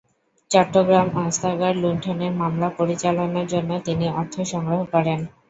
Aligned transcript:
চট্টগ্রাম 0.51 1.07
অস্ত্রাগার 1.21 1.73
লুণ্ঠনের 1.77 2.33
মামলা 2.41 2.67
পরিচালনার 2.79 3.47
জন্য 3.53 3.71
তিনি 3.85 4.05
অর্থ 4.19 4.35
সংগ্রহ 4.51 4.81
করেন। 4.93 5.19